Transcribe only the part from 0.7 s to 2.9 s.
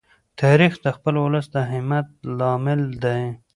د خپل ولس د همت لامل